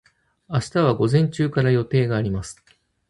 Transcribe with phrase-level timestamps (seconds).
[0.49, 2.57] 明日は午前中から予定があります。